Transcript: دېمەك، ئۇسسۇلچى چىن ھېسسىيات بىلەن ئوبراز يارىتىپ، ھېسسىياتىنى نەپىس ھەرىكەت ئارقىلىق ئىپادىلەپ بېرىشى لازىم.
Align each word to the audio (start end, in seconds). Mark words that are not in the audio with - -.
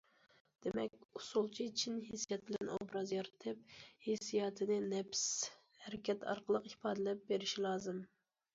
دېمەك، 0.65 0.93
ئۇسسۇلچى 1.17 1.67
چىن 1.81 1.99
ھېسسىيات 2.05 2.47
بىلەن 2.47 2.71
ئوبراز 2.77 3.13
يارىتىپ، 3.17 3.77
ھېسسىياتىنى 4.07 4.81
نەپىس 4.89 5.23
ھەرىكەت 5.85 6.29
ئارقىلىق 6.33 6.69
ئىپادىلەپ 6.75 7.25
بېرىشى 7.33 7.67
لازىم. 7.71 8.05